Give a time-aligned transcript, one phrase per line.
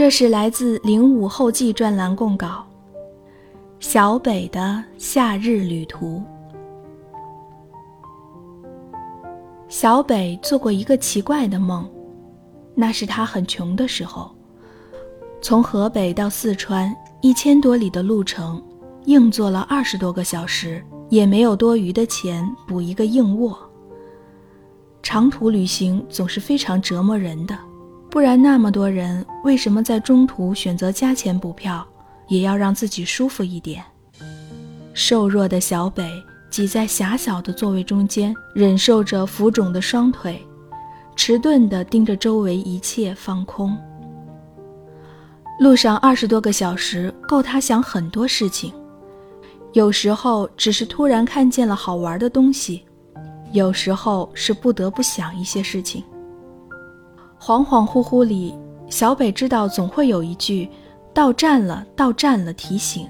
[0.00, 2.66] 这是来自《零五后记》专栏供稿。
[3.80, 6.22] 小北的夏日旅途。
[9.68, 11.86] 小北做过一个奇怪的梦，
[12.74, 14.34] 那是他很穷的时候，
[15.42, 18.62] 从河北到四川一千多里的路程，
[19.04, 23.54] 硬坐了二十多个小时，也没有多余的钱补一个硬卧。
[25.02, 27.54] 长途旅行总是非常折磨人的，
[28.10, 31.86] 不然那么多人为什么在中途选择加钱补票，
[32.28, 33.84] 也要让自己舒服一点？
[34.92, 36.10] 瘦弱的小北。
[36.50, 40.44] 挤在狭小的座位中间，忍受着浮肿的双腿，
[41.14, 43.78] 迟钝地盯着周围一切放空。
[45.60, 48.74] 路上二十多个小时够他想很多事情，
[49.74, 52.84] 有时候只是突然看见了好玩的东西，
[53.52, 56.02] 有时候是不得不想一些事情。
[57.40, 58.54] 恍恍惚惚里，
[58.90, 60.68] 小北知道总会有一句
[61.14, 63.08] “到站了，到站了”提醒，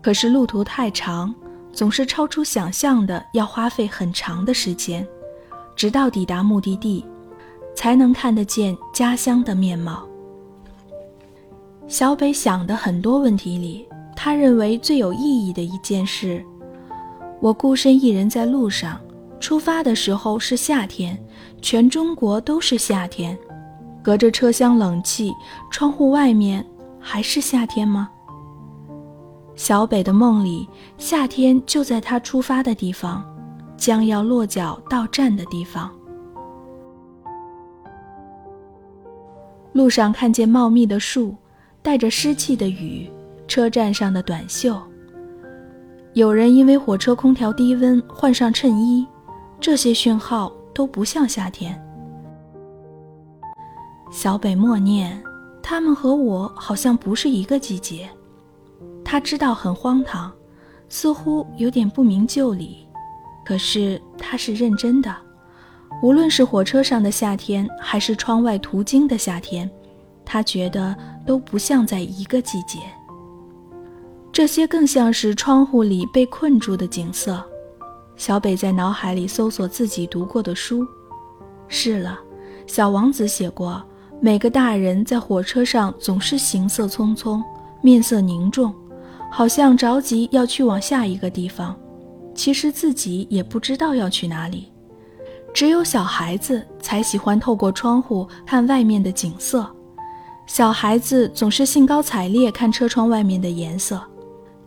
[0.00, 1.34] 可是路途太长。
[1.74, 5.06] 总是超出想象的，要花费很长的时间，
[5.74, 7.02] 直到抵达目的地，
[7.74, 10.06] 才能看得见家乡的面貌。
[11.88, 16.44] 小北想的很多问题里，他认为最有意义的一件事：
[17.40, 19.00] 我孤身一人在路上，
[19.42, 21.20] 出发的时候是夏天，
[21.60, 23.36] 全中国都是夏天，
[24.00, 25.32] 隔着车厢冷气，
[25.68, 26.64] 窗户外面
[27.00, 28.08] 还是夏天吗？
[29.56, 33.22] 小北的梦里，夏天就在他出发的地方，
[33.76, 35.90] 将要落脚到站的地方。
[39.72, 41.34] 路上看见茂密的树，
[41.82, 43.10] 带着湿气的雨，
[43.48, 44.80] 车站上的短袖。
[46.12, 49.04] 有人因为火车空调低温换上衬衣，
[49.62, 51.80] 这些讯号都不像夏天。
[54.10, 55.22] 小北默念
[55.62, 58.10] ：“他们和我好像不是一个季节。”
[59.04, 60.32] 他知道很荒唐，
[60.88, 62.88] 似乎有点不明就里，
[63.44, 65.14] 可是他是认真的。
[66.02, 69.70] 无论是火车上的夏天，还是窗外途经的夏天，
[70.24, 72.80] 他觉得都不像在一个季节。
[74.32, 77.40] 这些更像是窗户里被困住的景色。
[78.16, 80.86] 小北在脑海里搜索自己读过的书。
[81.68, 82.18] 是了，
[82.66, 83.82] 小王子写过，
[84.20, 87.42] 每个大人在火车上总是行色匆匆，
[87.80, 88.74] 面色凝重。
[89.30, 91.74] 好像着急要去往下一个地方，
[92.34, 94.70] 其实自己也不知道要去哪里。
[95.54, 99.66] 只有小孩子才喜欢透过窗户看外面的景色，
[100.46, 103.98] 小孩子总是兴高采烈看车窗外面的颜色，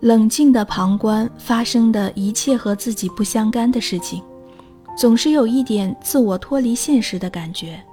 [0.06, 4.22] 冷静地旁观发生的一切和自己不相干的事情，
[4.96, 7.84] 总是有一点自我脱离现实的感觉，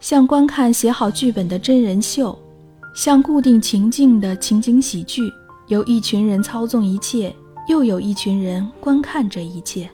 [0.00, 2.36] 像观看写好剧本的真人秀，
[2.96, 5.22] 像固定情境的情景喜剧。
[5.68, 7.32] 有一群人操纵一切，
[7.68, 9.88] 又有一群人观看这一切。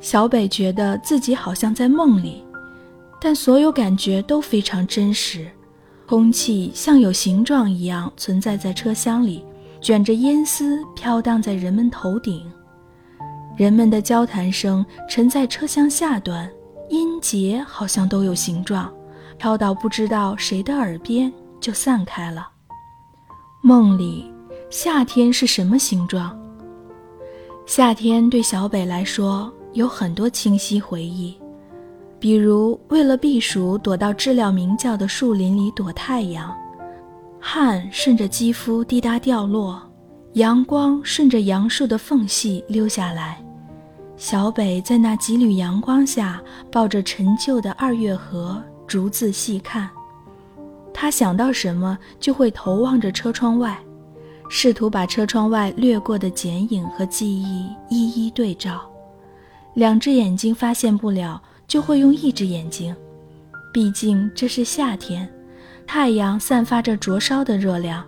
[0.00, 2.42] 小北觉得自己好像在梦里，
[3.20, 5.46] 但所有感觉都非常真实。
[6.06, 9.44] 空气像有形状一样存在在车厢里，
[9.80, 12.44] 卷着烟丝飘荡在人们头顶。
[13.56, 16.50] 人们的交谈声沉在车厢下端，
[16.90, 18.92] 音节好像都有形状，
[19.38, 22.48] 飘到不知道谁的耳边就散开了。
[23.62, 24.30] 梦里，
[24.70, 26.38] 夏天是什么形状？
[27.64, 31.36] 夏天对小北来说有很多清晰回忆，
[32.20, 36.54] 比如为了避暑，躲到知了鸣叫的树林里躲太阳，
[37.48, 39.80] 汗顺着肌肤滴答掉落，
[40.32, 43.40] 阳光顺着杨树的缝隙溜下来，
[44.16, 46.42] 小北在那几缕阳光下
[46.72, 49.88] 抱着陈旧的二月河，逐字细看。
[50.92, 53.78] 他想到什么，就会头望着车窗外，
[54.50, 58.90] 试图把车窗外掠过的剪影和记忆一一对照。
[59.74, 62.94] 两只眼睛发现不了，就会用一只眼睛。
[63.72, 65.32] 毕竟这是夏天，
[65.86, 68.04] 太阳散发着灼烧的热量，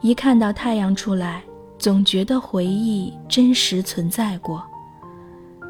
[0.00, 1.42] 一看到太阳出来，
[1.78, 4.64] 总觉得回忆真实存在过。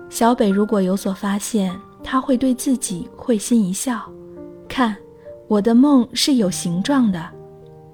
[0.09, 4.01] 小北如果有所发现，他会对自己会心一笑，
[4.69, 4.97] 看。
[5.49, 7.27] 我的梦是有形状的，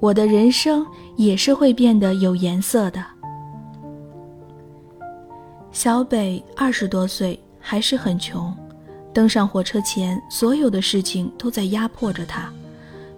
[0.01, 0.85] 我的人生
[1.15, 3.01] 也是会变得有颜色的。
[5.71, 8.53] 小北二十多岁，还是很穷。
[9.13, 12.53] 登上火车前，所有的事情都在压迫着他。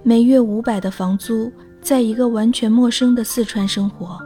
[0.08, 1.50] 每月五百的房租，
[1.82, 4.16] 在一个完全陌生的四川生活，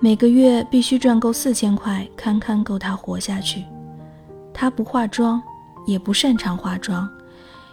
[0.00, 3.62] 每个月必须赚够四千块，堪堪够他活下去。
[4.54, 5.42] 他不化妆，
[5.84, 7.06] 也不擅长化妆。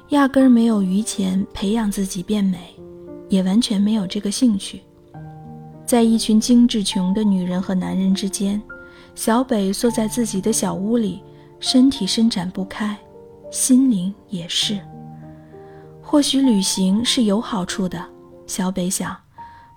[0.09, 2.75] 压根儿没有余钱培养自己变美，
[3.30, 4.81] 也完全没有这个兴趣。
[5.85, 8.62] 在一群精致穷的女人和男人之间，
[9.15, 11.24] 小北缩在自己的小屋里，
[11.62, 12.97] 身体伸展不开，
[13.50, 14.77] 心灵也是。
[16.11, 18.03] 或许旅行是有好处的，
[18.47, 19.15] 小北想。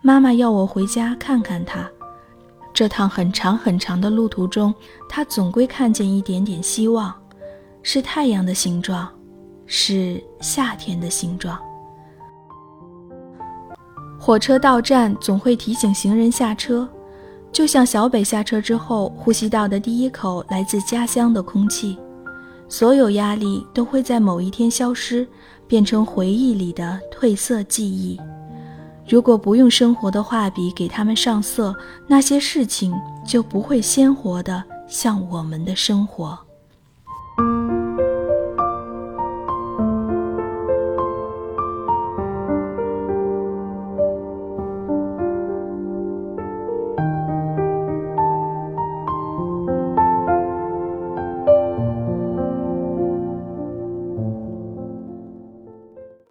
[0.01, 1.87] 妈妈要我回家看看她。
[2.73, 4.75] 这趟很长很长的路途中，
[5.11, 7.15] 他总归看见一点点希望，
[7.83, 9.07] 是太阳的形状，
[9.67, 11.59] 是夏天的形状。
[14.19, 16.89] 火车到站总会提醒行人下车，
[17.53, 21.99] 就像小北下车之后呼吸到的第一口来自家乡的空气，
[22.71, 25.29] 所有压力都会在某一天消失，
[25.73, 28.21] 变成回忆里的褪色记忆。
[29.09, 31.75] 如果不用生活的画笔给他们上色，
[32.07, 32.93] 那些事情
[33.27, 36.39] 就不会鲜活的像我们的生活。